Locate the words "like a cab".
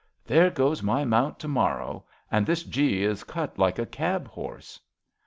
3.59-4.27